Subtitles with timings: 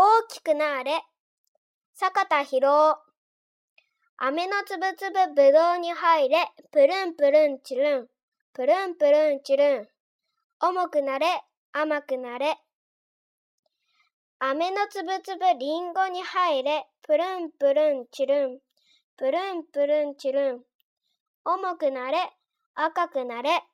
[0.00, 1.02] 大きくなれ。
[1.92, 2.98] 坂田博夫。
[4.18, 6.52] 飴のつぶつぶぶどうに入れ。
[6.70, 8.06] プルンプルンチルン。
[8.52, 9.88] プルンプルンチルン。
[10.60, 11.26] 重くなれ、
[11.72, 12.58] 甘くなれ。
[14.38, 16.86] 飴のつぶつぶりんごに入れ。
[17.02, 18.58] プルンプルンチルン。
[19.16, 20.60] プルンプルンチルン。
[21.44, 22.18] 重くなれ、
[22.76, 23.64] 赤くなれ。